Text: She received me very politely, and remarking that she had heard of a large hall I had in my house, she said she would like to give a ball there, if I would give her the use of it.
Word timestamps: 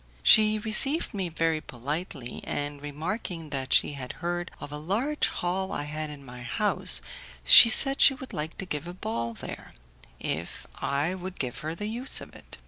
She 0.23 0.57
received 0.57 1.13
me 1.13 1.29
very 1.29 1.61
politely, 1.61 2.41
and 2.43 2.81
remarking 2.81 3.51
that 3.51 3.71
she 3.71 3.91
had 3.93 4.13
heard 4.13 4.49
of 4.59 4.71
a 4.71 4.79
large 4.79 5.27
hall 5.27 5.71
I 5.71 5.83
had 5.83 6.09
in 6.09 6.25
my 6.25 6.41
house, 6.41 7.01
she 7.43 7.69
said 7.69 8.01
she 8.01 8.15
would 8.15 8.33
like 8.33 8.57
to 8.57 8.65
give 8.65 8.87
a 8.87 8.95
ball 8.95 9.35
there, 9.35 9.73
if 10.19 10.65
I 10.77 11.13
would 11.13 11.37
give 11.37 11.59
her 11.59 11.75
the 11.75 11.85
use 11.85 12.19
of 12.19 12.35
it. 12.35 12.57